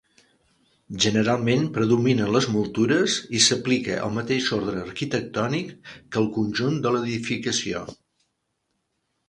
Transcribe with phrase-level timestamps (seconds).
[1.03, 7.87] Generalment predominen les moltures i s'aplica el mateix ordre arquitectònic que al conjunt de l'edificació.